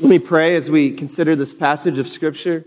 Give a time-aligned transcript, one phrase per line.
[0.00, 2.64] Let me pray as we consider this passage of Scripture.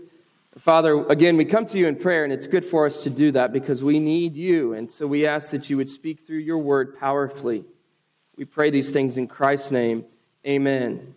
[0.56, 3.30] Father, again, we come to you in prayer, and it's good for us to do
[3.32, 4.72] that because we need you.
[4.72, 7.66] And so we ask that you would speak through your word powerfully.
[8.38, 10.06] We pray these things in Christ's name.
[10.46, 11.14] Amen.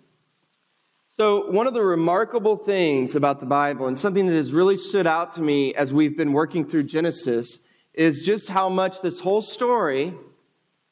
[1.07, 5.07] So, one of the remarkable things about the Bible, and something that has really stood
[5.07, 7.59] out to me as we've been working through Genesis,
[7.93, 10.13] is just how much this whole story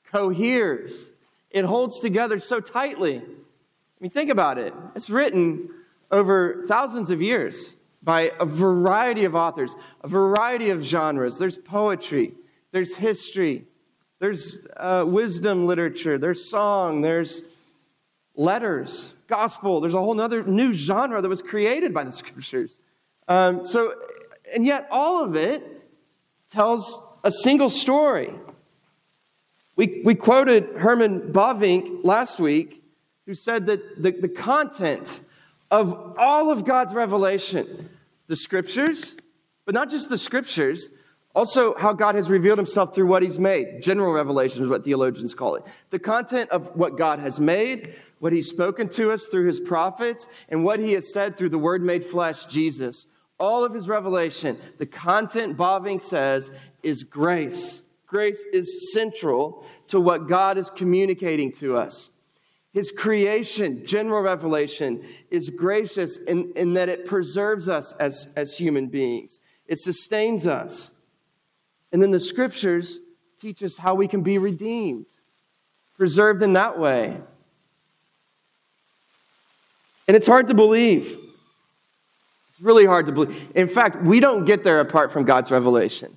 [0.05, 1.11] coheres.
[1.51, 3.21] It holds together so tightly.
[3.99, 4.73] I mean, think about it.
[4.95, 5.69] It's written
[6.09, 11.37] over thousands of years by a variety of authors, a variety of genres.
[11.37, 12.33] There's poetry,
[12.71, 13.65] there's history,
[14.19, 17.43] there's uh, wisdom literature, there's song, there's
[18.35, 19.81] letters, gospel.
[19.81, 22.79] There's a whole other new genre that was created by the scriptures.
[23.27, 23.93] Um, so,
[24.53, 25.63] and yet all of it
[26.49, 28.33] tells a single story.
[29.75, 32.78] We, we quoted Herman Bavinck last week,
[33.29, 35.21] who said that the, the content
[35.69, 37.87] of all of God's revelation,
[38.25, 39.17] the scriptures,
[39.65, 40.89] but not just the scriptures,
[41.35, 43.83] also how God has revealed himself through what he's made.
[43.83, 45.63] General revelation is what theologians call it.
[45.91, 50.27] The content of what God has made, what he's spoken to us through his prophets,
[50.49, 53.05] and what he has said through the word made flesh, Jesus.
[53.39, 57.83] All of his revelation, the content, Bavinck says, is grace.
[58.07, 62.09] Grace is central to what God is communicating to us.
[62.73, 68.87] His creation, general revelation, is gracious in, in that it preserves us as, as human
[68.87, 70.91] beings, it sustains us.
[71.91, 72.99] And then the scriptures
[73.39, 75.07] teach us how we can be redeemed,
[75.97, 77.17] preserved in that way.
[80.07, 81.17] And it's hard to believe.
[82.49, 83.51] It's really hard to believe.
[83.55, 86.15] In fact, we don't get there apart from God's revelation.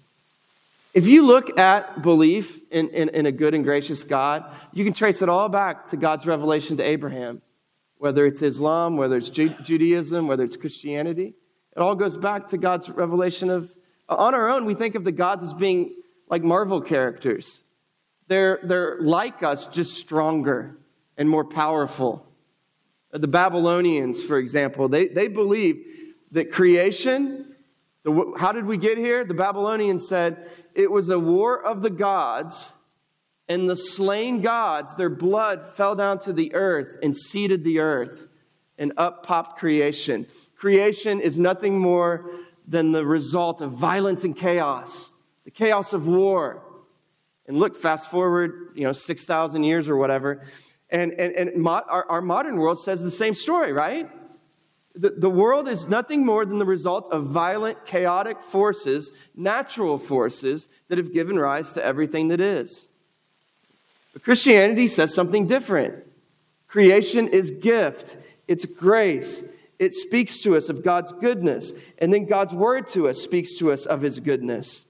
[0.94, 4.92] If you look at belief in, in, in, a good and gracious God, you can
[4.92, 7.40] trace it all back to God's revelation to Abraham,
[7.96, 11.34] whether it's Islam, whether it's Ju- Judaism, whether it's Christianity.
[11.74, 13.74] It all goes back to God's revelation of.
[14.08, 15.94] On our own, we think of the gods as being
[16.28, 17.62] like Marvel characters.
[18.28, 20.77] They're, they're like us, just stronger
[21.17, 22.27] and more powerful.
[23.12, 25.84] The Babylonians, for example, they, they believe
[26.33, 27.52] that creation,
[28.05, 29.24] the, how did we get here?
[29.24, 32.73] The Babylonians said it was a war of the gods,
[33.48, 38.27] and the slain gods, their blood fell down to the earth and seeded the earth,
[38.79, 40.27] and up popped creation.
[40.57, 42.30] Creation is nothing more
[42.67, 45.12] than the result of violence and chaos,
[45.45, 46.62] the chaos of war.
[47.46, 50.45] And look, fast forward, you know, 6,000 years or whatever,
[50.91, 54.11] and, and, and our, our modern world says the same story, right?
[54.95, 60.69] The, the world is nothing more than the result of violent, chaotic forces, natural forces
[60.89, 62.89] that have given rise to everything that is.
[64.13, 66.05] But Christianity says something different.
[66.69, 68.17] Creation is gift,
[68.48, 69.45] it's grace.
[69.79, 73.73] It speaks to us of God's goodness, and then God's word to us speaks to
[73.73, 74.85] us of his goodness.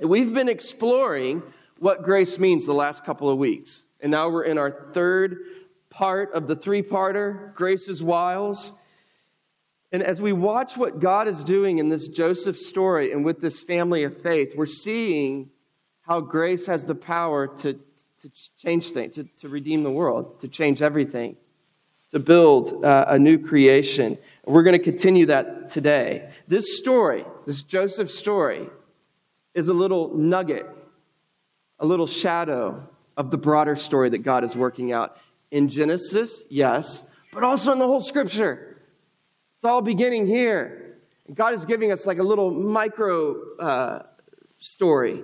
[0.00, 1.44] We've been exploring
[1.78, 3.86] what grace means the last couple of weeks.
[4.00, 5.38] And now we're in our third
[5.90, 8.72] part of the three parter, Grace's Wiles.
[9.92, 13.60] And as we watch what God is doing in this Joseph story and with this
[13.60, 15.50] family of faith, we're seeing
[16.02, 17.74] how grace has the power to,
[18.20, 21.36] to change things, to, to redeem the world, to change everything,
[22.10, 24.16] to build uh, a new creation.
[24.44, 26.30] We're going to continue that today.
[26.46, 28.68] This story, this Joseph story,
[29.54, 30.66] is a little nugget,
[31.80, 35.16] a little shadow of the broader story that God is working out
[35.50, 38.69] in Genesis, yes, but also in the whole scripture.
[39.60, 40.96] It's all beginning here.
[41.26, 44.02] And God is giving us like a little micro uh,
[44.58, 45.20] story.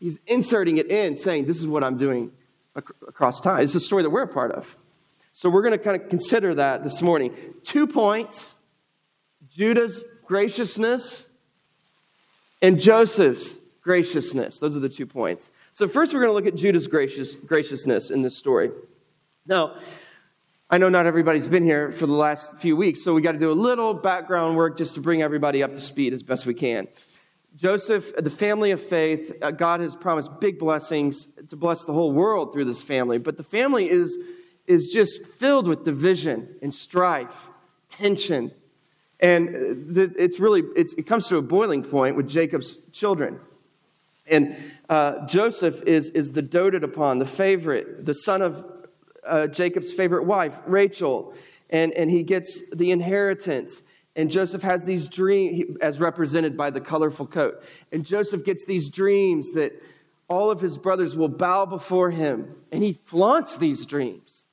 [0.00, 2.32] He's inserting it in, saying, This is what I'm doing
[2.78, 3.62] ac- across time.
[3.62, 4.74] It's a story that we're a part of.
[5.34, 7.34] So we're going to kind of consider that this morning.
[7.62, 8.54] Two points
[9.50, 11.28] Judah's graciousness
[12.62, 14.60] and Joseph's graciousness.
[14.60, 15.50] Those are the two points.
[15.72, 18.70] So, first, we're going to look at Judah's gracious, graciousness in this story.
[19.46, 19.76] Now,
[20.70, 23.38] I know not everybody's been here for the last few weeks, so we got to
[23.38, 26.54] do a little background work just to bring everybody up to speed as best we
[26.54, 26.88] can.
[27.54, 32.12] Joseph, the family of faith, uh, God has promised big blessings to bless the whole
[32.12, 34.18] world through this family, but the family is,
[34.66, 37.50] is just filled with division and strife,
[37.90, 38.50] tension.
[39.20, 43.38] And uh, it's really, it's, it comes to a boiling point with Jacob's children.
[44.26, 44.56] And
[44.88, 48.66] uh, Joseph is, is the doted upon, the favorite, the son of
[49.26, 51.34] uh, Jacob's favorite wife, Rachel,
[51.70, 53.82] and, and he gets the inheritance.
[54.16, 57.62] And Joseph has these dreams, as represented by the colorful coat.
[57.90, 59.72] And Joseph gets these dreams that
[60.28, 62.54] all of his brothers will bow before him.
[62.70, 64.46] And he flaunts these dreams.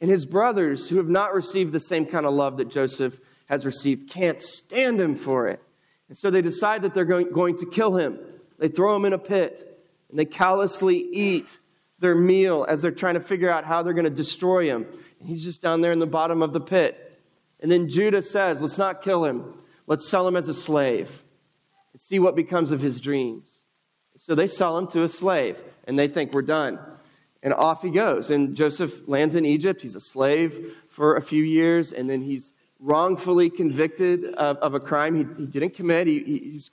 [0.00, 3.66] And his brothers, who have not received the same kind of love that Joseph has
[3.66, 5.60] received, can't stand him for it.
[6.08, 8.18] And so they decide that they're going, going to kill him.
[8.58, 9.72] They throw him in a pit
[10.10, 11.58] and they callously eat
[12.02, 14.86] their meal as they're trying to figure out how they're going to destroy him.
[15.18, 17.18] And he's just down there in the bottom of the pit.
[17.60, 19.54] And then Judah says, Let's not kill him,
[19.86, 21.24] let's sell him as a slave
[21.92, 23.64] and see what becomes of his dreams.
[24.16, 26.78] So they sell him to a slave and they think we're done.
[27.42, 28.30] And off he goes.
[28.30, 29.80] And Joseph lands in Egypt.
[29.80, 34.80] He's a slave for a few years, and then he's wrongfully convicted of, of a
[34.80, 36.06] crime he, he, didn't commit.
[36.06, 36.70] He, he, he, was,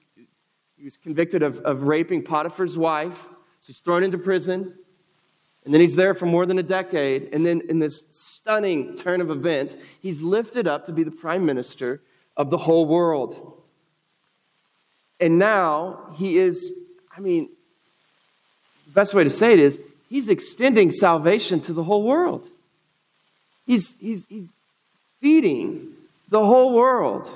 [0.83, 3.29] was convicted of, of raping Potiphar's wife.
[3.59, 4.75] So he's thrown into prison.
[5.69, 7.29] And then he's there for more than a decade.
[7.31, 11.45] And then, in this stunning turn of events, he's lifted up to be the prime
[11.45, 12.01] minister
[12.35, 13.61] of the whole world.
[15.19, 16.73] And now he is,
[17.15, 17.49] I mean,
[18.87, 19.79] the best way to say it is
[20.09, 22.47] he's extending salvation to the whole world.
[23.67, 24.53] He's, he's, he's
[25.21, 25.93] feeding
[26.29, 27.29] the whole world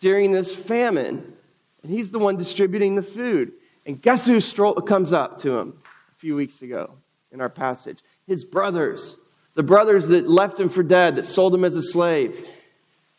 [0.00, 1.34] during this famine.
[1.82, 3.52] And he's the one distributing the food.
[3.84, 4.40] And guess who
[4.80, 6.94] comes up to him a few weeks ago
[7.34, 7.98] in our passage?
[8.26, 9.18] His brothers.
[9.54, 12.48] The brothers that left him for dead, that sold him as a slave.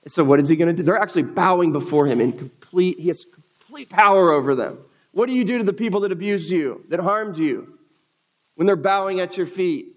[0.04, 0.84] And so, what is he going to do?
[0.84, 3.26] They're actually bowing before him in complete, he has
[3.60, 4.80] complete power over them.
[5.12, 7.76] What do you do to the people that abused you, that harmed you?
[8.56, 9.88] when they're bowing at your feet?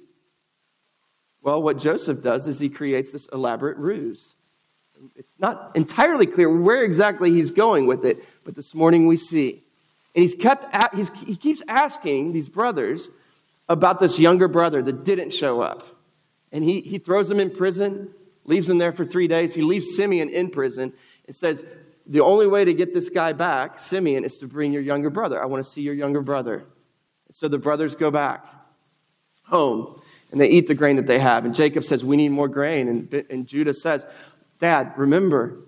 [1.43, 4.35] Well, what Joseph does is he creates this elaborate ruse.
[5.17, 9.63] It's not entirely clear where exactly he's going with it, but this morning we see.
[10.15, 13.11] And he's kept, he's, he keeps asking these brothers
[13.69, 15.85] about this younger brother that didn't show up.
[16.53, 18.11] And he, he throws him in prison,
[18.45, 19.55] leaves him there for three days.
[19.55, 20.93] He leaves Simeon in prison
[21.27, 21.63] and says,
[22.07, 25.43] The only way to get this guy back, Simeon, is to bring your younger brother.
[25.43, 26.65] I want to see your younger brother.
[27.31, 28.47] So the brothers go back
[29.45, 30.01] home
[30.31, 31.45] and they eat the grain that they have.
[31.45, 32.89] And Jacob says, We need more grain.
[32.89, 34.07] And, and Judah says,
[34.59, 35.59] Dad, remember,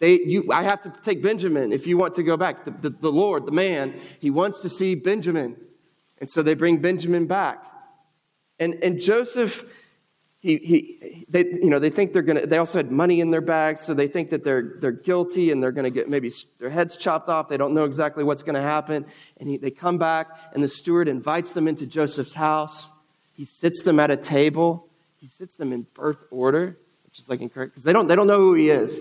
[0.00, 2.64] they, you, I have to take Benjamin if you want to go back.
[2.64, 5.56] The, the, the Lord, the man, he wants to see Benjamin.
[6.20, 7.64] And so they bring Benjamin back.
[8.58, 9.64] And, and Joseph,
[10.40, 13.30] he, he, they, you know, they think they're going to, they also had money in
[13.30, 16.30] their bags, so they think that they're, they're guilty and they're going to get maybe
[16.58, 17.48] their heads chopped off.
[17.48, 19.06] They don't know exactly what's going to happen.
[19.38, 22.90] And he, they come back, and the steward invites them into Joseph's house.
[23.34, 24.88] He sits them at a table.
[25.20, 28.26] He sits them in birth order, which is like encouraging, because they don't, they don't
[28.26, 29.00] know who he is.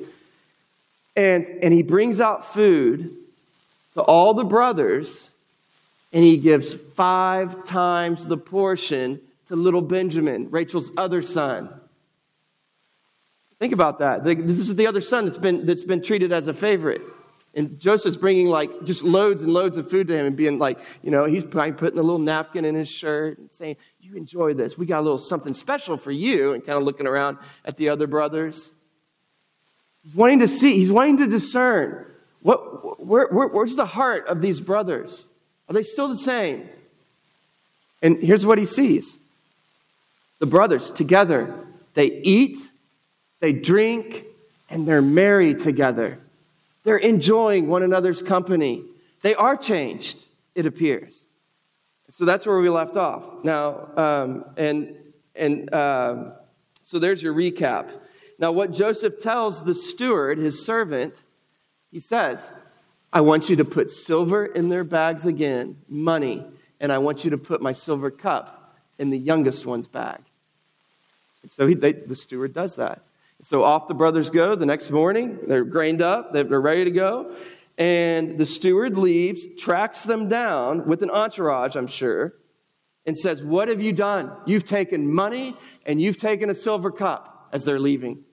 [1.16, 3.12] And, and he brings out food
[3.94, 5.26] to all the brothers,
[6.13, 11.69] and he gives five times the portion to little Benjamin, Rachel's other son.
[13.59, 14.24] Think about that.
[14.24, 17.01] This is the other son that's been, that's been treated as a favorite.
[17.56, 20.77] And Joseph's bringing like just loads and loads of food to him and being like,
[21.01, 24.53] you know, he's probably putting a little napkin in his shirt and saying, You enjoy
[24.53, 24.77] this.
[24.77, 26.53] We got a little something special for you.
[26.53, 28.71] And kind of looking around at the other brothers.
[30.03, 32.06] He's wanting to see, he's wanting to discern
[32.42, 35.27] what, where, where, where's the heart of these brothers?
[35.69, 36.69] Are they still the same?
[38.02, 39.19] And here's what he sees
[40.40, 41.54] the brothers together.
[41.94, 42.58] They eat,
[43.40, 44.25] they drink,
[44.69, 46.19] and they're merry together.
[46.84, 48.84] They're enjoying one another's company.
[49.22, 50.18] They are changed,
[50.54, 51.28] it appears.
[52.10, 53.44] So that's where we left off.
[53.44, 54.96] Now, um, and,
[55.36, 56.31] and uh,
[56.81, 57.90] so there's your recap.
[58.40, 61.24] Now, what Joseph tells the steward, his servant,
[61.91, 62.51] he says,
[63.12, 66.46] I want you to put silver in their bags again, money,
[66.80, 70.20] and I want you to put my silver cup in the youngest one's bag.
[71.42, 73.02] And so he, they, the steward does that.
[73.42, 75.40] So off the brothers go the next morning.
[75.48, 77.36] They're grained up, they're ready to go.
[77.78, 82.34] And the steward leaves, tracks them down with an entourage, I'm sure,
[83.06, 84.32] and says, What have you done?
[84.46, 88.24] You've taken money and you've taken a silver cup as they're leaving.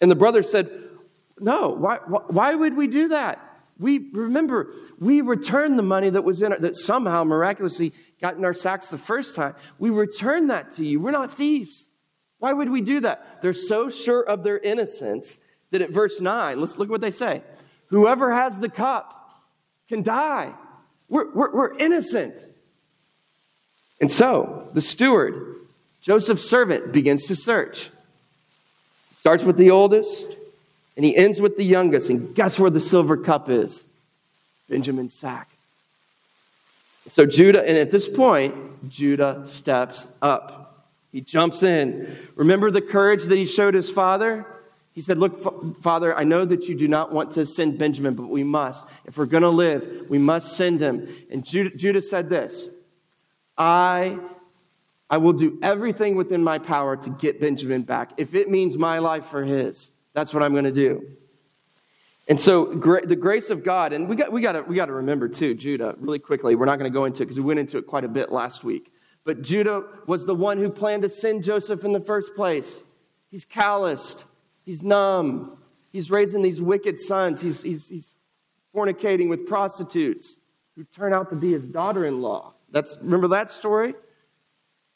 [0.00, 0.70] And the brothers said,
[1.38, 3.47] No, why, why would we do that?
[3.78, 8.44] We remember, we returned the money that was in it, that somehow miraculously got in
[8.44, 9.54] our sacks the first time.
[9.78, 10.98] We returned that to you.
[11.00, 11.88] We're not thieves.
[12.38, 13.40] Why would we do that?
[13.42, 15.38] They're so sure of their innocence
[15.70, 17.42] that at verse 9, let's look at what they say.
[17.86, 19.14] Whoever has the cup
[19.88, 20.54] can die.
[21.08, 22.46] We're, we're, we're innocent.
[24.00, 25.56] And so the steward,
[26.00, 27.90] Joseph's servant, begins to search.
[29.12, 30.34] Starts with the oldest,
[30.98, 32.10] and he ends with the youngest.
[32.10, 33.84] And guess where the silver cup is?
[34.68, 35.48] Benjamin's sack.
[37.06, 40.88] So Judah, and at this point, Judah steps up.
[41.12, 42.18] He jumps in.
[42.34, 44.44] Remember the courage that he showed his father?
[44.92, 48.26] He said, Look, Father, I know that you do not want to send Benjamin, but
[48.26, 48.84] we must.
[49.04, 51.08] If we're going to live, we must send him.
[51.30, 52.66] And Judah, said this
[53.56, 54.18] I
[55.08, 58.14] I will do everything within my power to get Benjamin back.
[58.16, 61.06] If it means my life for his, that's what I'm going to do.
[62.28, 64.94] And so the grace of God, and we got, we got, to, we got to
[64.94, 66.56] remember too, Judah, really quickly.
[66.56, 68.30] We're not going to go into it because we went into it quite a bit
[68.30, 68.92] last week.
[69.24, 72.82] But Judah was the one who planned to send Joseph in the first place.
[73.30, 74.24] He's calloused,
[74.64, 75.56] he's numb,
[75.92, 78.10] he's raising these wicked sons, he's, he's, he's
[78.74, 80.36] fornicating with prostitutes
[80.74, 82.54] who turn out to be his daughter in law.
[82.70, 83.94] That's, remember that story?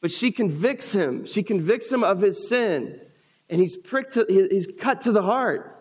[0.00, 1.26] But she convicts him.
[1.26, 3.00] She convicts him of his sin.
[3.52, 5.78] And he's pricked, to, he's cut to the heart.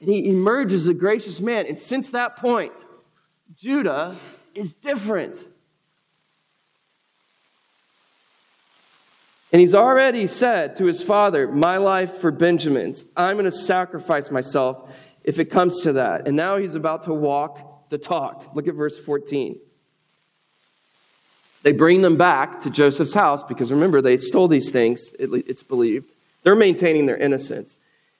[0.00, 1.66] And he emerges a gracious man.
[1.66, 2.72] And since that point,
[3.56, 4.16] Judah
[4.54, 5.48] is different.
[9.50, 13.04] And he's already said to his father, My life for Benjamin's.
[13.16, 14.88] I'm going to sacrifice myself
[15.24, 16.28] if it comes to that.
[16.28, 18.54] And now he's about to walk the talk.
[18.54, 19.58] Look at verse 14.
[21.64, 26.14] They bring them back to Joseph's house because remember, they stole these things, it's believed.
[26.42, 27.78] They're maintaining their innocence.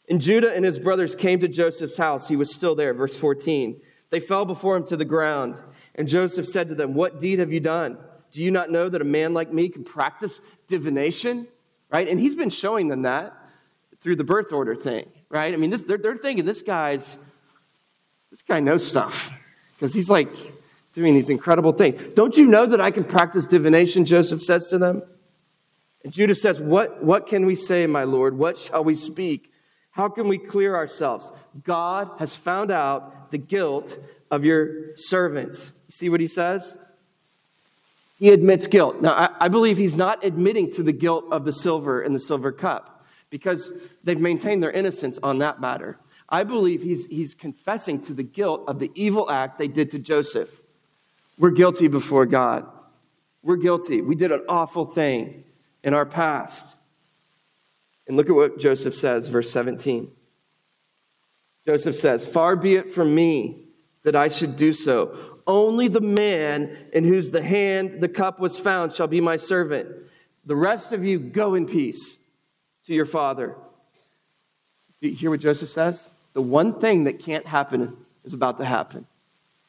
[0.08, 2.28] And Judah and his brothers came to Joseph's house.
[2.28, 3.80] He was still there, verse 14.
[4.10, 5.60] They fell before him to the ground.
[5.94, 7.98] And Joseph said to them, What deed have you done?
[8.30, 11.46] Do you not know that a man like me can practice divination?
[11.90, 12.08] Right?
[12.08, 13.34] And he's been showing them that
[14.00, 15.52] through the birth order thing, right?
[15.52, 17.18] I mean, this, they're, they're thinking this guy's,
[18.30, 19.30] this guy knows stuff
[19.74, 20.28] because he's like
[20.92, 22.14] doing these incredible things.
[22.14, 24.04] Don't you know that I can practice divination?
[24.04, 25.02] Joseph says to them.
[26.04, 28.36] And Judah says, What, what can we say, my Lord?
[28.36, 29.52] What shall we speak?
[29.92, 31.30] How can we clear ourselves?
[31.64, 33.98] God has found out the guilt
[34.30, 35.70] of your servants.
[35.88, 36.78] You see what he says?
[38.18, 39.02] He admits guilt.
[39.02, 42.20] Now, I, I believe he's not admitting to the guilt of the silver and the
[42.20, 45.98] silver cup because they've maintained their innocence on that matter.
[46.28, 49.98] I believe he's, he's confessing to the guilt of the evil act they did to
[49.98, 50.62] Joseph.
[51.36, 52.66] We're guilty before God.
[53.42, 54.00] We're guilty.
[54.00, 55.44] We did an awful thing
[55.82, 56.76] in our past.
[58.06, 60.10] And look at what Joseph says, verse 17.
[61.64, 63.66] Joseph says, Far be it from me
[64.02, 65.16] that I should do so.
[65.46, 69.88] Only the man in whose the hand the cup was found shall be my servant.
[70.44, 72.20] The rest of you go in peace
[72.86, 73.56] to your father.
[74.94, 76.10] See, hear what Joseph says?
[76.32, 79.06] The one thing that can't happen is about to happen.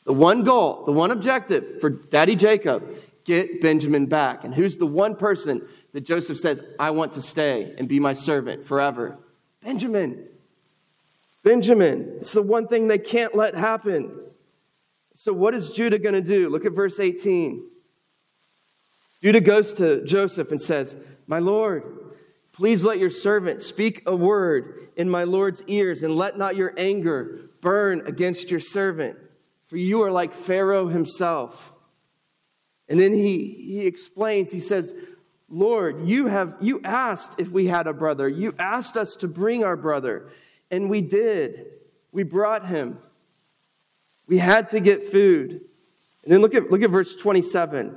[0.06, 2.84] The one goal, the one objective for daddy Jacob,
[3.26, 4.44] get Benjamin back.
[4.44, 8.14] And who's the one person that Joseph says, I want to stay and be my
[8.14, 9.18] servant forever?
[9.64, 10.28] Benjamin.
[11.44, 12.18] Benjamin.
[12.20, 14.12] It's the one thing they can't let happen.
[15.14, 16.50] So, what is Judah going to do?
[16.50, 17.70] Look at verse 18.
[19.22, 21.84] Judah goes to Joseph and says, My Lord,
[22.52, 26.74] please let your servant speak a word in my Lord's ears, and let not your
[26.78, 29.18] anger burn against your servant,
[29.64, 31.73] for you are like Pharaoh himself.
[32.90, 34.94] And then he, he explains, he says,
[35.50, 38.28] Lord, you have you asked if we had a brother.
[38.28, 40.30] You asked us to bring our brother,
[40.72, 41.68] and we did.
[42.12, 42.98] We brought him.
[44.28, 45.62] We had to get food.
[46.24, 47.96] And then look at, look at verse 27.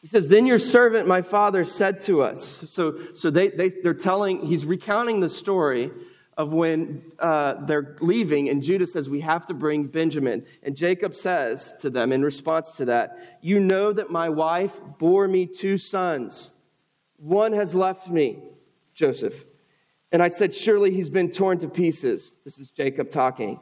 [0.00, 2.64] He says, Then your servant, my father, said to us.
[2.70, 5.90] So, so they, they, they're telling, he's recounting the story
[6.40, 10.46] of when uh, they're leaving, and Judah says, We have to bring Benjamin.
[10.62, 15.28] And Jacob says to them in response to that, You know that my wife bore
[15.28, 16.54] me two sons.
[17.18, 18.38] One has left me,
[18.94, 19.44] Joseph.
[20.12, 22.38] And I said, Surely he's been torn to pieces.
[22.42, 23.60] This is Jacob talking,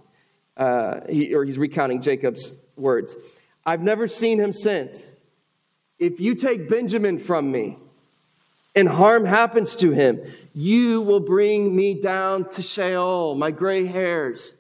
[0.57, 3.17] uh, he, or he's recounting Jacob's words.
[3.67, 5.11] I've never seen him since.
[5.99, 7.79] If you take Benjamin from me,
[8.75, 10.21] and harm happens to him,
[10.55, 14.55] you will bring me down to Sheol, my gray hairs.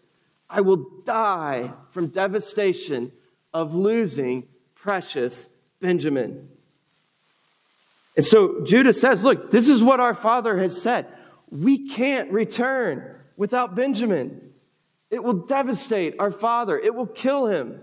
[0.50, 3.12] I will die from devastation
[3.52, 5.48] of losing precious
[5.80, 6.48] Benjamin.
[8.16, 11.06] And so Judah says, Look, this is what our father has said.
[11.50, 14.52] We can't return without Benjamin.
[15.10, 17.80] It will devastate our father, it will kill him.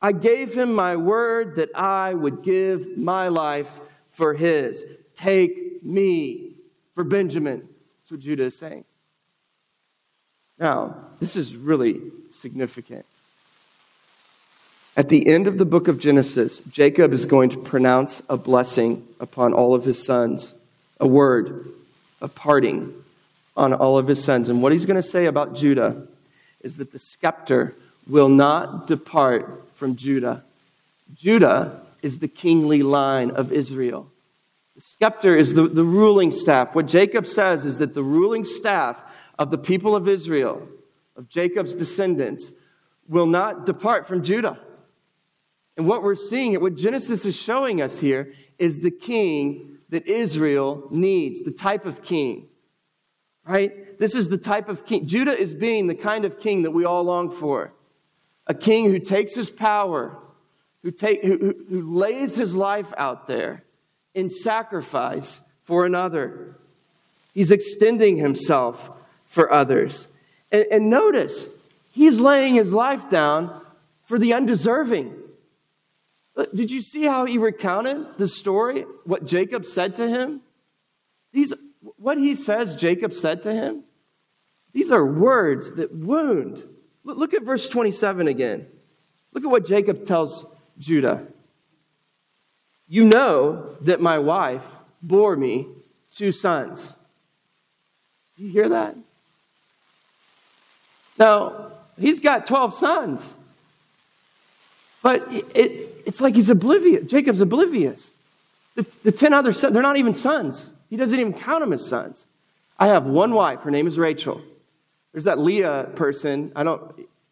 [0.00, 4.84] I gave him my word that I would give my life for his.
[5.16, 6.52] Take me
[6.94, 7.68] for Benjamin.
[8.00, 8.84] That's what Judah is saying.
[10.58, 13.04] Now, this is really significant.
[14.96, 19.06] At the end of the book of Genesis, Jacob is going to pronounce a blessing
[19.20, 20.54] upon all of his sons,
[20.98, 21.66] a word,
[22.22, 22.94] a parting
[23.56, 24.48] on all of his sons.
[24.48, 26.06] And what he's going to say about Judah
[26.60, 27.74] is that the scepter
[28.08, 30.44] will not depart from Judah.
[31.14, 34.10] Judah is the kingly line of Israel.
[34.76, 36.74] The scepter is the, the ruling staff.
[36.74, 39.02] What Jacob says is that the ruling staff
[39.38, 40.68] of the people of Israel,
[41.16, 42.52] of Jacob's descendants,
[43.08, 44.60] will not depart from Judah.
[45.78, 50.88] And what we're seeing, what Genesis is showing us here, is the king that Israel
[50.90, 52.48] needs, the type of king.
[53.46, 53.98] Right?
[53.98, 55.06] This is the type of king.
[55.06, 57.72] Judah is being the kind of king that we all long for.
[58.46, 60.18] A king who takes his power,
[60.82, 63.62] who, take, who, who lays his life out there
[64.16, 66.56] in sacrifice for another.
[67.34, 68.90] He's extending himself
[69.26, 70.08] for others.
[70.50, 71.48] And, and notice,
[71.92, 73.62] he's laying his life down
[74.06, 75.14] for the undeserving.
[76.34, 78.86] Uh, did you see how he recounted the story?
[79.04, 80.40] What Jacob said to him?
[81.32, 81.52] These,
[81.98, 83.84] what he says Jacob said to him?
[84.72, 86.62] These are words that wound.
[87.04, 88.66] Look at verse 27 again.
[89.32, 90.46] Look at what Jacob tells
[90.78, 91.26] Judah.
[92.88, 94.64] You know that my wife
[95.02, 95.66] bore me
[96.10, 96.94] two sons.
[98.36, 98.96] You hear that?
[101.18, 103.34] Now, he's got 12 sons.
[105.02, 107.06] But it, it's like he's oblivious.
[107.06, 108.12] Jacob's oblivious.
[108.74, 110.74] The, the 10 other sons, they're not even sons.
[110.90, 112.26] He doesn't even count them as sons.
[112.78, 113.60] I have one wife.
[113.60, 114.42] Her name is Rachel.
[115.12, 116.52] There's that Leah person.
[116.54, 116.82] I don't,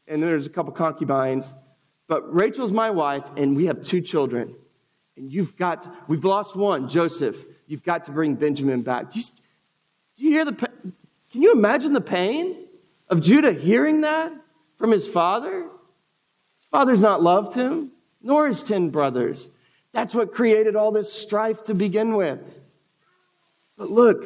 [0.08, 1.52] and then there's a couple concubines.
[2.08, 4.54] But Rachel's my wife, and we have two children.
[5.16, 7.44] And you've got, to, we've lost one, Joseph.
[7.66, 9.10] You've got to bring Benjamin back.
[9.10, 9.24] Do you,
[10.16, 12.56] do you hear the, can you imagine the pain
[13.08, 14.32] of Judah hearing that
[14.76, 15.62] from his father?
[16.56, 17.92] His father's not loved him
[18.22, 19.50] nor his 10 brothers.
[19.92, 22.58] That's what created all this strife to begin with.
[23.76, 24.24] But look,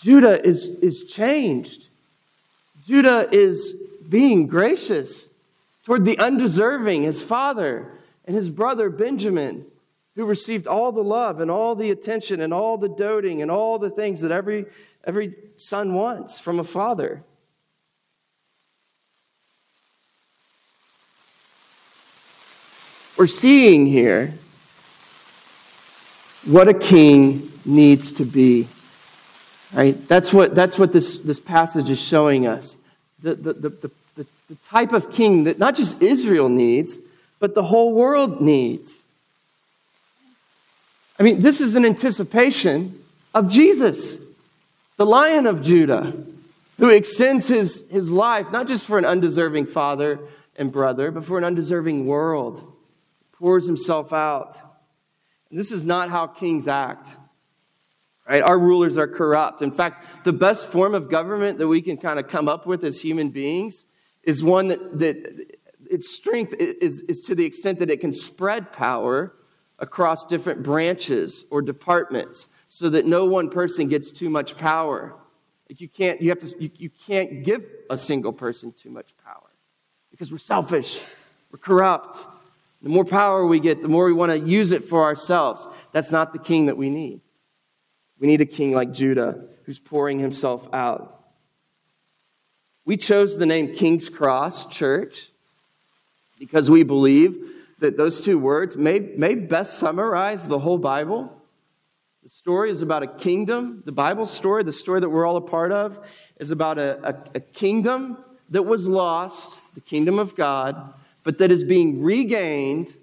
[0.00, 1.86] Judah is, is changed.
[2.84, 3.74] Judah is
[4.08, 5.28] being gracious
[5.84, 7.92] toward the undeserving, his father
[8.24, 9.66] and his brother Benjamin,
[10.16, 13.78] who received all the love and all the attention and all the doting and all
[13.78, 14.66] the things that every,
[15.04, 17.22] every son wants from a father.
[23.18, 24.34] We're seeing here
[26.46, 28.68] what a king needs to be.
[29.72, 29.96] Right?
[30.08, 32.76] That's what, that's what this, this passage is showing us.
[33.22, 33.90] The, the, the, the,
[34.48, 36.98] the type of king that not just Israel needs,
[37.38, 39.02] but the whole world needs.
[41.18, 42.98] I mean, this is an anticipation
[43.34, 44.16] of Jesus,
[44.96, 46.12] the lion of Judah,
[46.78, 50.20] who extends his, his life not just for an undeserving father
[50.56, 52.72] and brother, but for an undeserving world
[53.32, 54.56] pours himself out.
[55.50, 57.16] And this is not how kings act.
[58.28, 58.42] Right?
[58.42, 59.60] Our rulers are corrupt.
[59.60, 62.82] In fact, the best form of government that we can kind of come up with
[62.84, 63.84] as human beings
[64.22, 65.53] is one that, that
[65.90, 69.34] its strength is, is to the extent that it can spread power
[69.78, 75.14] across different branches or departments so that no one person gets too much power.
[75.68, 79.16] Like you can't, you have to, you, you can't give a single person too much
[79.24, 79.50] power
[80.10, 81.02] because we're selfish,
[81.50, 82.24] we're corrupt,
[82.82, 85.66] the more power we get, the more we want to use it for ourselves.
[85.92, 87.22] That's not the king that we need.
[88.20, 91.10] We need a king like Judah who's pouring himself out.
[92.84, 95.30] We chose the name King's Cross Church
[96.38, 97.36] because we believe
[97.80, 101.32] that those two words may, may best summarize the whole Bible.
[102.22, 103.82] The story is about a kingdom.
[103.84, 105.98] The Bible story, the story that we're all a part of,
[106.38, 108.16] is about a, a, a kingdom
[108.50, 112.94] that was lost, the kingdom of God, but that is being regained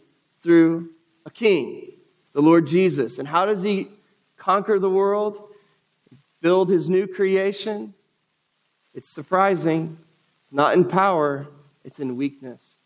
[0.42, 0.90] through
[1.26, 1.92] a king,
[2.34, 3.20] the Lord Jesus.
[3.20, 3.88] And how does he
[4.38, 5.48] conquer the world?
[6.42, 7.94] Build his new creation?
[8.94, 9.98] It's surprising.
[10.42, 11.48] It's not in power,
[11.86, 12.81] it's in weakness.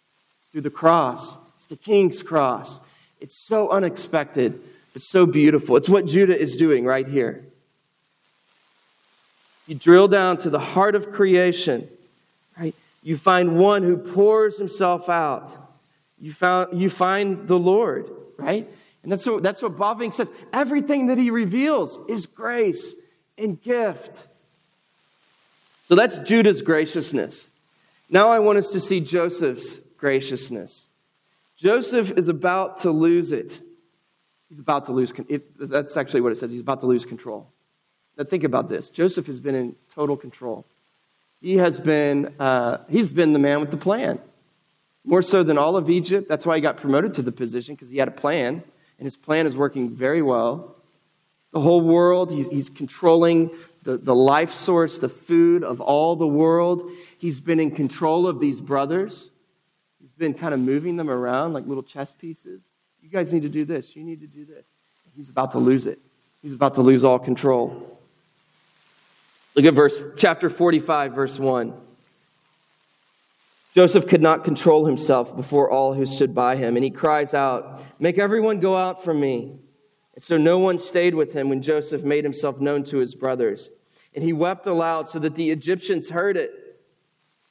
[0.56, 2.80] Through the cross, it's the king's cross.
[3.20, 4.62] It's so unexpected,
[4.96, 5.76] it's so beautiful.
[5.76, 7.44] It's what Judah is doing right here.
[9.68, 11.89] You drill down to the heart of creation,
[12.58, 12.74] right?
[13.04, 15.58] You find one who pours himself out.
[16.22, 18.65] You, found, you find the Lord, right?
[19.04, 20.32] And that's what, that's what Bavinck says.
[20.54, 22.96] Everything that he reveals is grace
[23.38, 24.26] and gift.
[25.84, 27.52] So that's Judah's graciousness.
[28.10, 30.89] Now I want us to see Joseph's graciousness.
[31.58, 33.60] Joseph is about to lose it.
[34.50, 35.12] He's about to lose,
[35.60, 36.52] that's actually what it says.
[36.52, 37.48] He's about to lose control.
[38.15, 38.89] Now think about this.
[38.89, 40.63] Joseph has been in total control.
[41.41, 44.20] He has been, uh, he's been the man with the plan.
[45.04, 46.30] More so than all of Egypt.
[46.30, 48.62] That's why he got promoted to the position, because he had a plan,
[49.00, 50.76] and his plan is working very well.
[51.52, 53.50] The whole world, he's, he's controlling
[53.82, 56.91] the, the life source, the food of all the world.
[57.18, 59.32] He's been in control of these brothers.
[60.06, 62.70] He's been kind of moving them around like little chess pieces.
[63.02, 63.96] You guys need to do this.
[63.96, 64.68] You need to do this.
[65.15, 65.98] He's about to lose it.
[66.44, 68.00] He's about to lose all control.
[69.56, 71.74] Look at verse chapter 45 verse 1.
[73.74, 77.82] Joseph could not control himself before all who stood by him, and he cries out,
[77.98, 79.58] Make everyone go out from me.
[80.13, 83.72] And so no one stayed with him when Joseph made himself known to his brothers.
[84.13, 86.52] And he wept aloud so that the Egyptians heard it.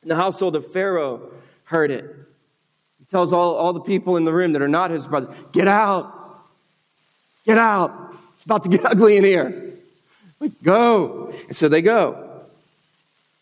[0.03, 1.33] And the household of Pharaoh
[1.65, 2.29] heard it.
[3.05, 5.69] He tells all, all the people in the room that are not his brothers, Get
[5.69, 6.13] out!
[7.45, 8.15] Get out!
[8.37, 9.75] It's about to get ugly in here.
[10.41, 11.35] Like, go.
[11.47, 12.43] And so they go.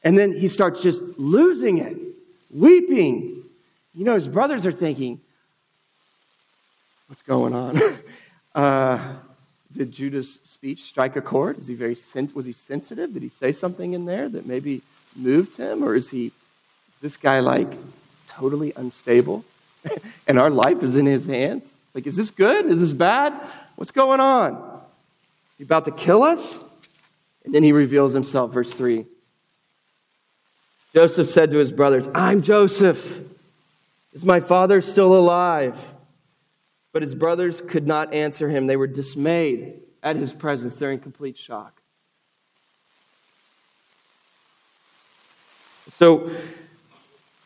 [0.03, 1.96] And then he starts just losing it
[2.53, 3.42] weeping.
[3.94, 5.20] You know, his brothers are thinking,
[7.07, 7.79] What's going on?
[8.55, 9.16] uh,
[9.77, 11.59] did Judah's speech strike a chord?
[11.59, 11.96] Is he very
[12.35, 13.12] was he sensitive?
[13.12, 14.81] Did he say something in there that maybe
[15.14, 16.33] moved him, or is he is
[17.03, 17.77] this guy like
[18.29, 19.44] totally unstable,
[20.26, 21.76] and our life is in his hands?
[21.94, 22.66] Like, is this good?
[22.66, 23.34] Is this bad?
[23.76, 24.54] What's going on?
[25.52, 26.62] Is he about to kill us?
[27.44, 29.06] And then he reveals himself, verse three.
[30.94, 33.20] Joseph said to his brothers, I'm Joseph.
[34.12, 35.94] Is my father still alive?
[36.92, 38.66] But his brothers could not answer him.
[38.66, 40.76] They were dismayed at his presence.
[40.76, 41.80] They're in complete shock.
[45.88, 46.30] So,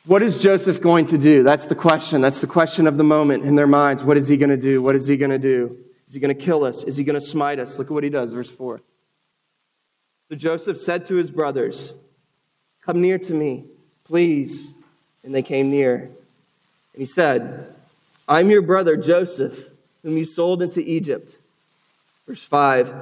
[0.06, 1.42] what is Joseph going to do?
[1.42, 2.20] That's the question.
[2.20, 4.04] That's the question of the moment in their minds.
[4.04, 4.80] What is he going to do?
[4.80, 5.76] What is he going to do?
[6.06, 6.84] Is he going to kill us?
[6.84, 7.78] Is he going to smite us?
[7.78, 8.80] Look at what he does, verse 4.
[10.30, 11.92] So Joseph said to his brothers,
[12.84, 13.64] Come near to me,
[14.04, 14.74] please.
[15.24, 15.94] And they came near.
[15.96, 16.12] And
[16.94, 17.74] he said,
[18.28, 19.58] I'm your brother Joseph,
[20.02, 21.36] whom you sold into Egypt.
[22.28, 22.94] Verse 5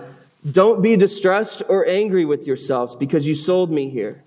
[0.50, 4.24] Don't be distressed or angry with yourselves because you sold me here.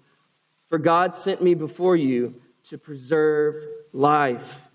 [0.69, 2.35] For God sent me before you
[2.69, 3.56] to preserve
[3.93, 4.67] life.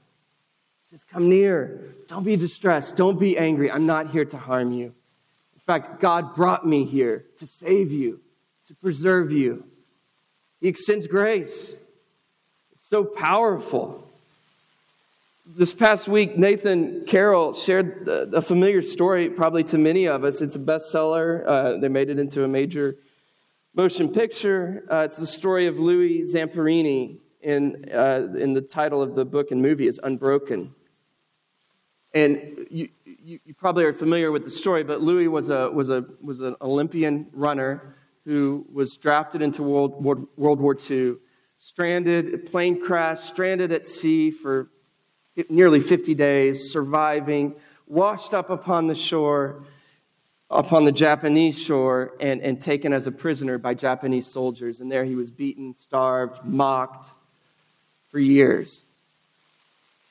[0.83, 1.81] He says, Come near.
[2.09, 2.97] Don't be distressed.
[2.97, 3.71] Don't be angry.
[3.71, 4.87] I'm not here to harm you.
[4.87, 8.21] In fact, God brought me here to save you,
[8.67, 9.65] to preserve you.
[10.61, 11.77] He extends grace.
[12.73, 14.09] It's so powerful.
[15.45, 20.41] This past week, Nathan Carroll shared a familiar story, probably to many of us.
[20.41, 21.45] It's a bestseller.
[21.45, 22.97] Uh, they made it into a major
[23.75, 24.85] motion picture.
[24.91, 29.51] Uh, it's the story of Louis Zamperini, in, uh, in the title of the book
[29.51, 30.75] and movie is Unbroken.
[32.15, 35.91] And you, you, you, probably are familiar with the story, but Louis was, a, was,
[35.91, 40.05] a, was an Olympian runner who was drafted into World,
[40.37, 41.17] World War II,
[41.57, 44.71] stranded, plane crash, stranded at sea for
[45.49, 47.55] nearly 50 days, surviving,
[47.87, 49.65] washed up upon the shore,
[50.51, 54.81] upon the Japanese shore, and, and taken as a prisoner by Japanese soldiers.
[54.81, 57.15] And there he was beaten, starved, mocked
[58.13, 58.85] for years.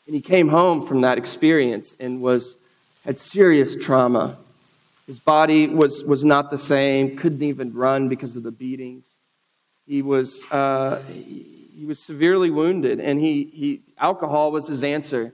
[0.06, 2.58] And he came home from that experience and was,
[3.06, 4.38] had serious trauma
[5.12, 9.20] his body was, was not the same, couldn't even run because of the beatings.
[9.86, 15.34] He was, uh, he was severely wounded, and he, he, alcohol was his answer.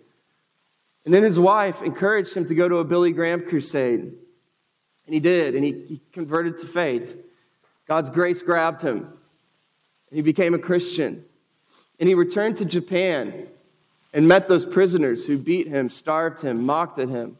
[1.06, 4.00] And then his wife encouraged him to go to a Billy Graham crusade.
[4.00, 7.16] And he did, and he, he converted to faith.
[7.88, 11.24] God's grace grabbed him, and he became a Christian.
[12.00, 13.48] And he returned to Japan
[14.14, 17.24] and met those prisoners who beat him, starved him, mocked at him.
[17.26, 17.38] And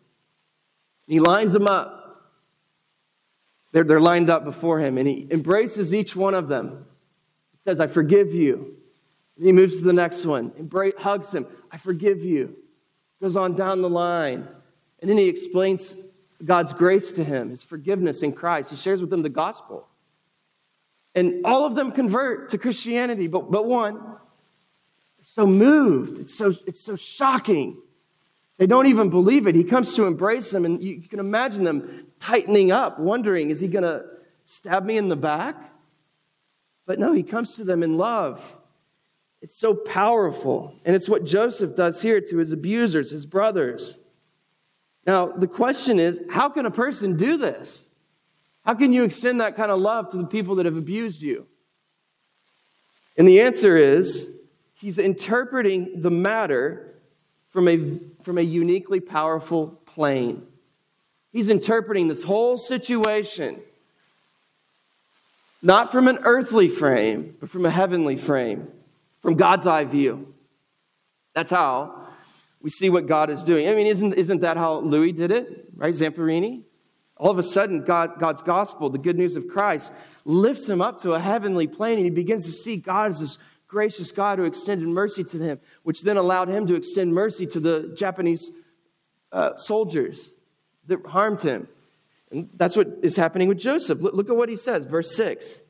[1.08, 1.98] he lines them up
[3.72, 6.86] they're, they're lined up before him, and he embraces each one of them.
[7.52, 8.76] He says, I forgive you.
[9.36, 12.56] And he moves to the next one, embrace, hugs him, I forgive you.
[13.22, 14.48] Goes on down the line.
[15.00, 15.96] And then he explains
[16.44, 18.72] God's grace to him, his forgiveness in Christ.
[18.72, 19.88] He shares with them the gospel.
[21.14, 24.18] And all of them convert to Christianity, but, but one,
[25.38, 26.18] so moved.
[26.18, 27.78] It's so, it's so shocking.
[28.58, 29.54] They don't even believe it.
[29.54, 33.68] He comes to embrace them, and you can imagine them tightening up, wondering, is he
[33.68, 34.04] going to
[34.46, 35.56] stab me in the back?
[36.88, 38.58] But no, he comes to them in love.
[39.44, 40.74] It's so powerful.
[40.84, 44.00] And it's what Joseph does here to his abusers, his brothers.
[45.06, 47.90] Now, the question is how can a person do this?
[48.66, 51.46] How can you extend that kind of love to the people that have abused you?
[53.20, 54.32] And the answer is
[54.80, 56.96] he's interpreting the matter
[57.48, 60.46] from a, from a uniquely powerful plane.
[61.32, 63.62] He's interpreting this whole situation
[65.62, 68.68] not from an earthly frame, but from a heavenly frame,
[69.22, 70.34] from God's eye view.
[71.34, 72.08] That's how
[72.62, 73.68] we see what God is doing.
[73.68, 75.94] I mean, isn't, isn't that how Louis did it, right?
[75.94, 76.64] Zamperini?
[77.18, 79.92] All of a sudden, God, God's gospel, the good news of Christ,
[80.26, 83.40] lifts him up to a heavenly plane, and he begins to see God as this
[83.68, 87.60] gracious God who extended mercy to him, which then allowed him to extend mercy to
[87.60, 88.52] the Japanese
[89.32, 90.34] uh, soldiers
[90.88, 91.68] that harmed him.
[92.32, 94.00] And that's what is happening with Joseph.
[94.02, 95.64] Look at what he says, verse 6.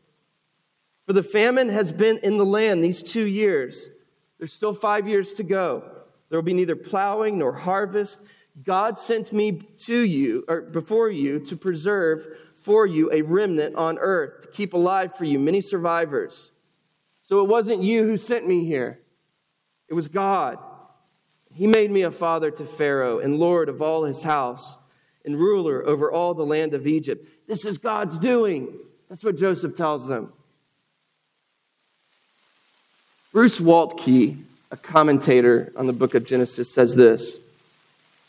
[1.05, 3.89] For the famine has been in the land these two years,
[4.37, 5.83] There's still five years to go.
[6.29, 8.21] There will be neither plowing nor harvest.
[8.63, 13.97] God sent me to you, or before you, to preserve for you a remnant on
[13.99, 16.51] earth, to keep alive for you many survivors.
[17.27, 19.01] So it wasn't you who sent me here,
[19.89, 20.59] it was God.
[21.53, 24.77] He made me a father to Pharaoh and Lord of all his house
[25.25, 27.27] and ruler over all the land of Egypt.
[27.45, 28.77] This is God's doing.
[29.09, 30.31] That's what Joseph tells them.
[33.33, 34.37] Bruce Waltke,
[34.71, 37.39] a commentator on the book of Genesis, says this.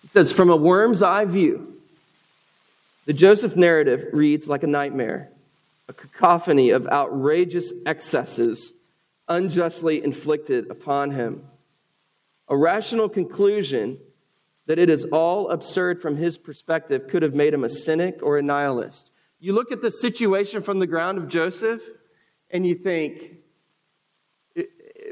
[0.03, 1.73] He says, From a worm's eye view,
[3.07, 5.31] the Joseph narrative reads like a nightmare,
[5.89, 8.73] a cacophony of outrageous excesses
[9.29, 11.45] unjustly inflicted upon him.
[12.49, 13.99] A rational conclusion
[14.67, 18.39] that it is all absurd from his perspective could have made him a cynic or
[18.39, 19.11] a nihilist.
[19.41, 21.83] You look at the situation from the ground of Joseph
[22.51, 23.37] and you think,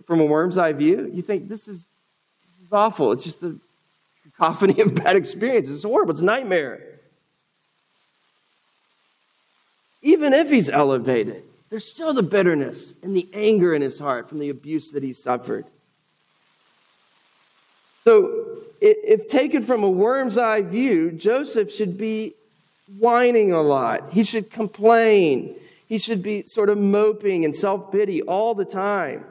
[0.06, 1.88] from a worm's eye view, you think this is,
[2.58, 3.12] this is awful.
[3.12, 3.58] It's just a
[4.24, 5.76] cacophony of bad experiences.
[5.76, 6.12] It's horrible.
[6.12, 7.00] It's a nightmare.
[10.02, 14.38] Even if he's elevated, there's still the bitterness and the anger in his heart from
[14.38, 15.66] the abuse that he suffered.
[18.04, 22.34] So, if taken from a worm's eye view, Joseph should be
[22.98, 24.12] whining a lot.
[24.12, 25.56] He should complain.
[25.88, 29.24] He should be sort of moping and self pity all the time.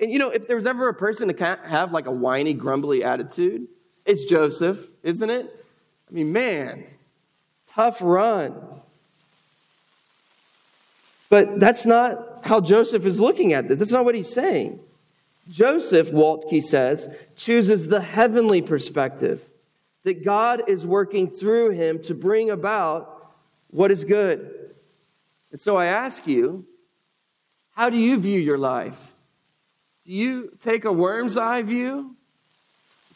[0.00, 3.04] And you know, if there was ever a person to have like a whiny, grumbly
[3.04, 3.68] attitude,
[4.06, 5.66] it's Joseph, isn't it?
[6.08, 6.84] I mean, man,
[7.66, 8.54] tough run.
[11.34, 13.80] But that's not how Joseph is looking at this.
[13.80, 14.78] That's not what he's saying.
[15.50, 19.42] Joseph, Waltke says, chooses the heavenly perspective
[20.04, 23.32] that God is working through him to bring about
[23.70, 24.48] what is good.
[25.50, 26.66] And so I ask you,
[27.72, 29.16] how do you view your life?
[30.04, 32.14] Do you take a worm's eye view?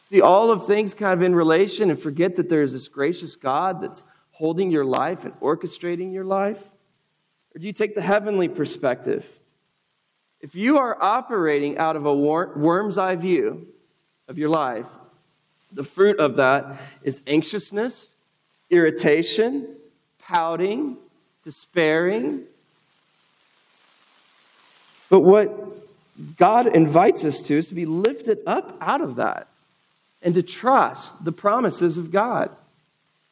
[0.00, 3.80] See all of things kind of in relation and forget that there's this gracious God
[3.80, 4.02] that's
[4.32, 6.64] holding your life and orchestrating your life?
[7.58, 9.28] Or do you take the heavenly perspective?
[10.40, 13.66] If you are operating out of a worm's eye view
[14.28, 14.86] of your life,
[15.72, 18.14] the fruit of that is anxiousness,
[18.70, 19.74] irritation,
[20.20, 20.98] pouting,
[21.42, 22.44] despairing.
[25.10, 25.52] But what
[26.36, 29.48] God invites us to is to be lifted up out of that
[30.22, 32.50] and to trust the promises of God.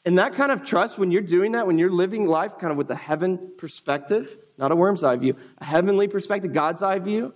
[0.06, 2.78] And that kind of trust, when you're doing that, when you're living life kind of
[2.78, 7.34] with a heaven perspective, not a worm's eye view, a heavenly perspective, God's eye view,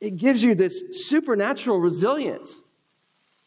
[0.00, 2.62] it gives you this supernatural resilience.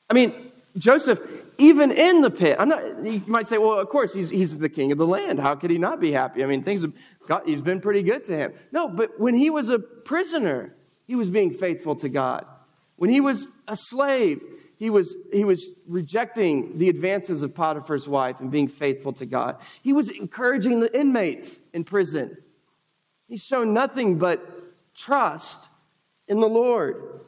[0.10, 1.22] I mean, Joseph,
[1.58, 4.70] even in the pit, I'm not, you might say, well, of course, he's, he's the
[4.70, 5.40] king of the land.
[5.40, 6.44] How could he not be happy?
[6.44, 6.94] I mean, things have
[7.28, 8.54] got, he's been pretty good to him.
[8.74, 12.46] No, but when he was a prisoner, he was being faithful to God.
[12.98, 14.42] When he was a slave,
[14.78, 19.58] he was, he was rejecting the advances of Potiphar's wife and being faithful to God.
[19.82, 22.38] He was encouraging the inmates in prison.
[23.28, 24.40] He's shown nothing but
[24.96, 25.70] trust
[26.28, 27.22] in the Lord.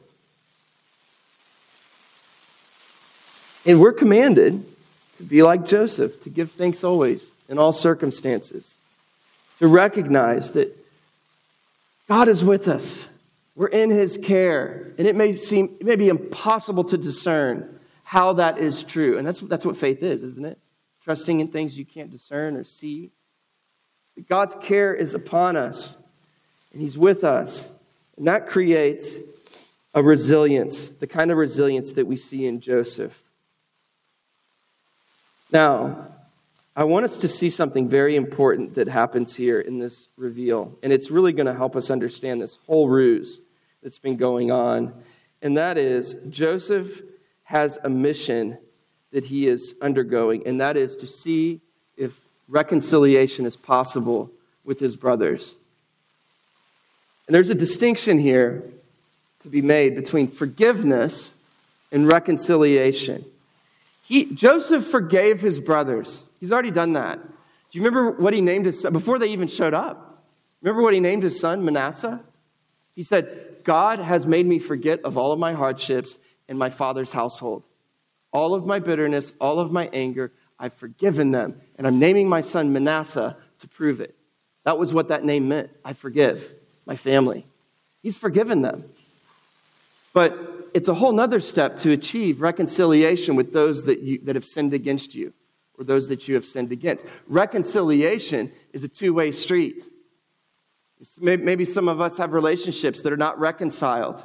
[3.66, 4.64] And we're commanded
[5.16, 8.80] to be like Joseph, to give thanks always in all circumstances,
[9.58, 10.74] to recognize that
[12.08, 13.06] God is with us.
[13.60, 14.94] We're in his care.
[14.96, 19.18] And it may seem, it may be impossible to discern how that is true.
[19.18, 20.58] And that's, that's what faith is, isn't it?
[21.04, 23.10] Trusting in things you can't discern or see.
[24.14, 25.98] But God's care is upon us,
[26.72, 27.70] and he's with us.
[28.16, 29.18] And that creates
[29.92, 33.22] a resilience, the kind of resilience that we see in Joseph.
[35.52, 36.06] Now,
[36.74, 40.78] I want us to see something very important that happens here in this reveal.
[40.82, 43.42] And it's really going to help us understand this whole ruse
[43.82, 44.92] that's been going on.
[45.42, 47.02] And that is Joseph
[47.44, 48.58] has a mission
[49.12, 51.60] that he is undergoing, and that is to see
[51.96, 54.30] if reconciliation is possible
[54.64, 55.56] with his brothers.
[57.26, 58.62] And there's a distinction here
[59.40, 61.36] to be made between forgiveness
[61.90, 63.24] and reconciliation.
[64.04, 66.30] He, Joseph forgave his brothers.
[66.40, 67.20] He's already done that.
[67.22, 70.24] Do you remember what he named his son before they even showed up?
[70.62, 72.20] Remember what he named his son, Manasseh?
[72.94, 76.18] He said, God has made me forget of all of my hardships
[76.48, 77.66] in my father's household.
[78.32, 81.60] All of my bitterness, all of my anger, I've forgiven them.
[81.78, 84.14] And I'm naming my son Manasseh to prove it.
[84.64, 85.70] That was what that name meant.
[85.84, 86.52] I forgive
[86.86, 87.46] my family.
[88.02, 88.84] He's forgiven them.
[90.12, 94.44] But it's a whole nother step to achieve reconciliation with those that, you, that have
[94.44, 95.32] sinned against you
[95.78, 97.06] or those that you have sinned against.
[97.26, 99.82] Reconciliation is a two way street.
[101.20, 104.24] Maybe some of us have relationships that are not reconciled.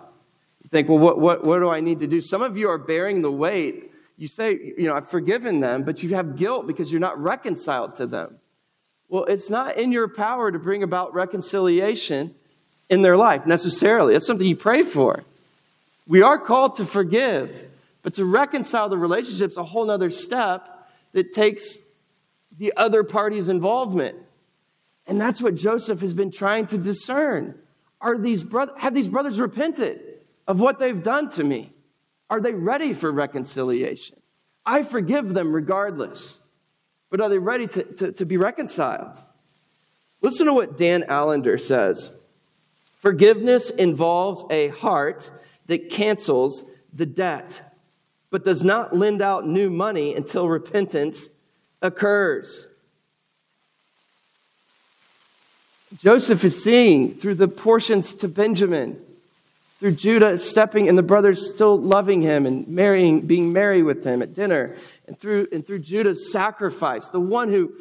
[0.61, 2.19] You think, well, what, what, what do I need to do?
[2.21, 3.91] Some of you are bearing the weight.
[4.17, 7.95] You say, you know, I've forgiven them, but you have guilt because you're not reconciled
[7.95, 8.39] to them.
[9.07, 12.33] Well, it's not in your power to bring about reconciliation
[12.89, 14.13] in their life necessarily.
[14.13, 15.23] That's something you pray for.
[16.07, 17.69] We are called to forgive,
[18.03, 21.77] but to reconcile the relationship is a whole other step that takes
[22.57, 24.17] the other party's involvement.
[25.07, 27.57] And that's what Joseph has been trying to discern.
[28.01, 30.01] Are these bro- have these brothers repented
[30.47, 31.71] of what they've done to me?
[32.29, 34.19] Are they ready for reconciliation?
[34.65, 36.39] I forgive them regardless,
[37.11, 39.21] but are they ready to, to, to be reconciled?
[40.21, 42.15] Listen to what Dan Allender says.
[42.97, 45.29] Forgiveness involves a heart
[45.67, 47.61] that cancels the debt,
[48.31, 51.29] but does not lend out new money until repentance
[51.81, 52.67] occurs.
[55.97, 58.99] Joseph is seeing through the portions to Benjamin,
[59.79, 64.21] through Judah stepping and the brothers still loving him and marrying, being merry with him
[64.21, 64.75] at dinner,
[65.07, 67.71] and through, and through Judah's sacrifice, the one who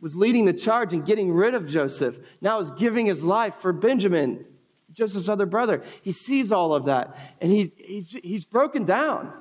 [0.00, 3.72] was leading the charge and getting rid of Joseph, now is giving his life for
[3.72, 4.44] Benjamin,
[4.92, 5.82] Joseph's other brother.
[6.02, 9.32] He sees all of that and he, he's, he's broken down.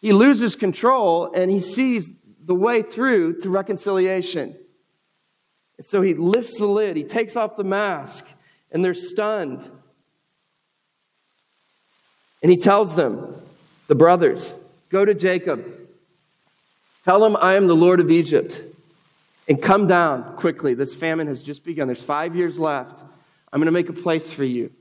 [0.00, 2.10] He loses control and he sees
[2.44, 4.56] the way through to reconciliation.
[5.76, 8.26] And so he lifts the lid, he takes off the mask,
[8.70, 9.68] and they're stunned.
[12.42, 13.34] And he tells them,
[13.88, 14.54] the brothers,
[14.90, 15.64] go to Jacob.
[17.04, 18.60] Tell him I am the Lord of Egypt.
[19.46, 20.72] And come down quickly.
[20.72, 21.86] This famine has just begun.
[21.86, 23.02] There's five years left.
[23.52, 24.72] I'm going to make a place for you.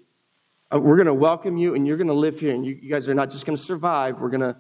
[0.73, 2.53] Uh, we're going to welcome you, and you're going to live here.
[2.53, 4.21] And you, you guys are not just going to survive.
[4.21, 4.55] We're going to,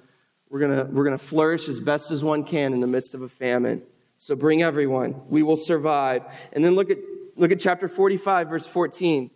[0.49, 3.15] we're going to, we're going to flourish as best as one can in the midst
[3.15, 3.81] of a famine.
[4.23, 5.21] So bring everyone.
[5.27, 6.23] We will survive.
[6.53, 6.97] And then look at,
[7.35, 9.29] look at chapter 45, verse 14.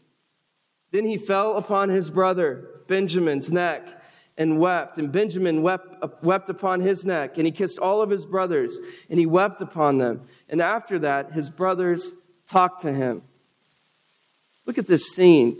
[0.91, 3.85] Then he fell upon his brother Benjamin's neck
[4.37, 4.97] and wept.
[4.97, 7.35] And Benjamin wept, wept upon his neck.
[7.35, 10.21] And he kissed all of his brothers, and he wept upon them.
[10.47, 12.13] And after that, his brothers
[12.45, 13.23] talked to him.
[14.65, 15.59] Look at this scene.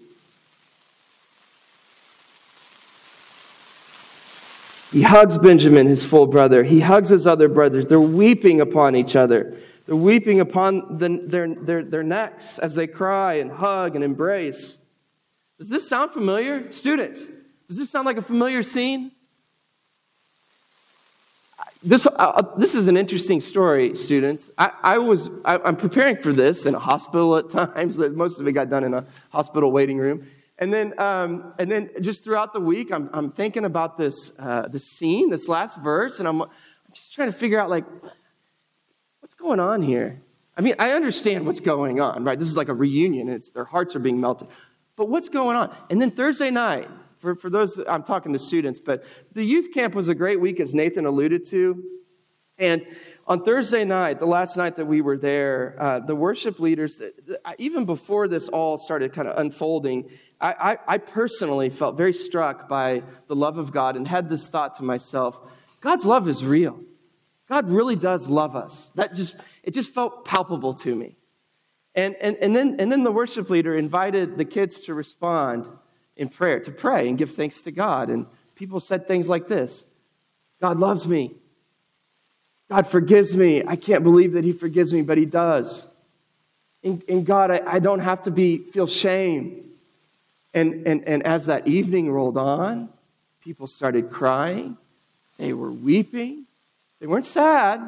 [4.92, 6.64] He hugs Benjamin, his full brother.
[6.64, 7.86] He hugs his other brothers.
[7.86, 9.58] They're weeping upon each other.
[9.86, 14.78] They're weeping upon the, their, their, their necks as they cry and hug and embrace.
[15.58, 16.72] Does this sound familiar?
[16.72, 17.28] Students,
[17.68, 19.12] does this sound like a familiar scene?
[21.84, 24.52] This, uh, uh this is an interesting story, students.
[24.58, 27.98] I, I was, I, I'm preparing for this in a hospital at times.
[27.98, 30.28] Most of it got done in a hospital waiting room.
[30.60, 34.68] And then, um, and then just throughout the week, I'm, I'm thinking about this, uh,
[34.68, 36.50] this scene, this last verse, and I'm, I'm
[36.94, 37.86] just trying to figure out, like,
[39.20, 40.22] what's going on here?
[40.58, 42.40] I mean, I understand what's going on, right?
[42.40, 43.30] This is like a reunion.
[43.30, 44.48] It's, their hearts are being melted.
[44.96, 45.76] But what's going on?
[45.92, 46.90] And then Thursday night,
[47.20, 50.60] for, for those, I'm talking to students, but the youth camp was a great week,
[50.60, 51.84] as Nathan alluded to.
[52.58, 52.84] And
[53.28, 57.02] on Thursday night, the last night that we were there, uh, the worship leaders,
[57.58, 60.10] even before this all started kind of unfolding,
[60.40, 64.48] I, I, I personally felt very struck by the love of God and had this
[64.48, 65.40] thought to myself
[65.82, 66.80] God's love is real.
[67.48, 68.92] God really does love us.
[68.96, 71.16] That just, it just felt palpable to me.
[71.96, 75.68] And, and, and, then, and then the worship leader invited the kids to respond
[76.16, 78.10] in prayer, to pray and give thanks to God.
[78.10, 79.86] And people said things like this
[80.60, 81.36] God loves me.
[82.70, 83.64] God forgives me.
[83.66, 85.88] I can't believe that He forgives me, but He does.
[86.84, 89.64] In God, I, I don't have to be feel shame.
[90.54, 92.90] And, and, and as that evening rolled on,
[93.42, 94.78] people started crying.
[95.38, 96.46] They were weeping.
[97.00, 97.82] They weren't sad.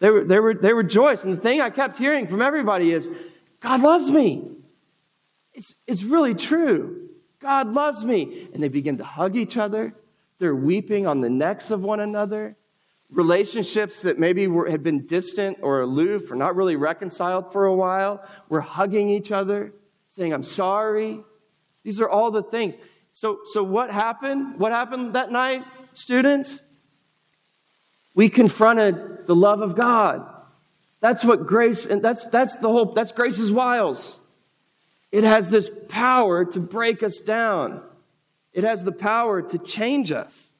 [0.00, 1.24] They were, they were, they were joyous.
[1.24, 3.08] And the thing I kept hearing from everybody is,
[3.60, 4.42] God loves me.
[5.54, 7.08] It's, it's really true.
[7.38, 8.48] God loves me.
[8.52, 9.94] And they begin to hug each other.
[10.38, 12.56] They're weeping on the necks of one another
[13.12, 17.74] relationships that maybe were, had been distant or aloof or not really reconciled for a
[17.74, 19.72] while were hugging each other,
[20.08, 21.20] saying, I'm sorry.
[21.84, 22.76] These are all the things.
[23.10, 24.58] So, so what happened?
[24.58, 26.62] What happened that night, students?
[28.14, 30.28] We confronted the love of God.
[31.00, 34.20] That's what grace, and that's, that's the whole, that's grace's wiles.
[35.10, 37.82] It has this power to break us down.
[38.52, 40.51] It has the power to change us.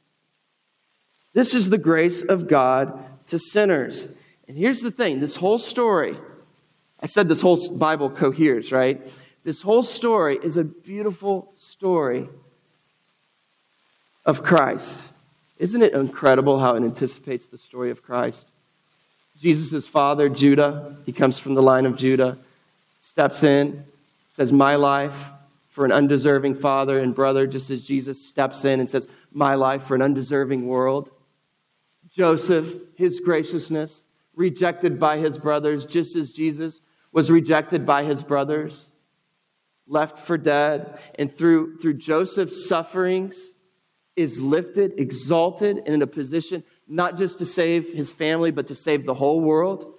[1.34, 4.08] This is the grace of God to sinners.
[4.48, 6.16] And here's the thing this whole story,
[7.00, 9.00] I said this whole Bible coheres, right?
[9.44, 12.28] This whole story is a beautiful story
[14.24, 15.08] of Christ.
[15.58, 18.48] Isn't it incredible how it anticipates the story of Christ?
[19.38, 22.38] Jesus' father, Judah, he comes from the line of Judah,
[22.98, 23.84] steps in,
[24.28, 25.30] says, My life
[25.68, 29.84] for an undeserving father and brother, just as Jesus steps in and says, My life
[29.84, 31.10] for an undeserving world.
[32.12, 34.04] Joseph, his graciousness,
[34.34, 36.80] rejected by his brothers, just as Jesus
[37.12, 38.90] was rejected by his brothers,
[39.86, 40.98] left for dead.
[41.18, 43.52] And through, through Joseph's sufferings,
[44.14, 48.74] is lifted, exalted, and in a position not just to save his family, but to
[48.74, 49.94] save the whole world.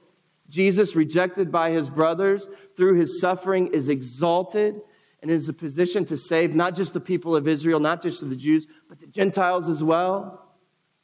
[0.48, 2.48] Jesus, rejected by his brothers,
[2.78, 4.80] through his suffering, is exalted
[5.22, 8.36] and is a position to save not just the people of Israel, not just the
[8.36, 10.43] Jews, but the Gentiles as well.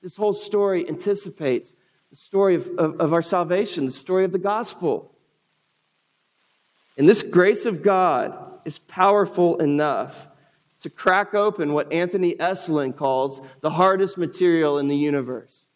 [0.01, 1.75] This whole story anticipates
[2.09, 5.13] the story of, of, of our salvation, the story of the gospel.
[6.97, 8.35] And this grace of God
[8.65, 10.27] is powerful enough
[10.81, 15.67] to crack open what Anthony Esolen calls the hardest material in the universe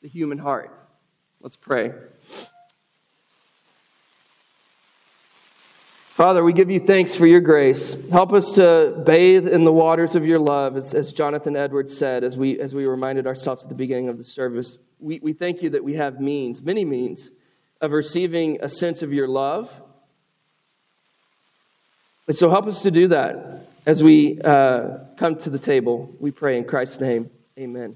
[0.00, 0.72] the human heart.
[1.40, 1.92] Let's pray.
[6.18, 7.96] Father, we give you thanks for your grace.
[8.10, 12.24] Help us to bathe in the waters of your love, as, as Jonathan Edwards said,
[12.24, 14.78] as we, as we reminded ourselves at the beginning of the service.
[14.98, 17.30] We, we thank you that we have means, many means,
[17.80, 19.80] of receiving a sense of your love.
[22.26, 26.12] And so help us to do that as we uh, come to the table.
[26.18, 27.30] We pray in Christ's name.
[27.56, 27.94] Amen.